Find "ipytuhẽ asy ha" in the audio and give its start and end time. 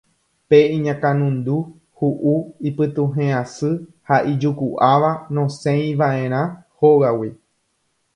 2.69-4.15